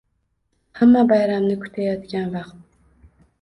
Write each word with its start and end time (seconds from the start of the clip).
Hamma 0.79 1.03
bayramni 1.11 1.59
kutayotgan 1.65 2.27
vaqt. 2.33 2.57